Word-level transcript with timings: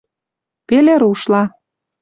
Пеле 0.67 0.93
рушла 1.01 1.43